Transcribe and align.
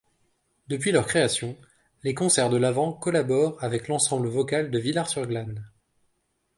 Depuis 0.67 0.91
leur 0.91 1.05
création, 1.05 1.55
les 2.01 2.15
Concerts 2.15 2.49
de 2.49 2.57
l'Avent 2.57 2.91
collaborent 2.91 3.63
avec 3.63 3.87
l'Ensemble 3.87 4.29
vocal 4.29 4.71
de 4.71 4.79
Villars-sur-Glâne. 4.79 5.63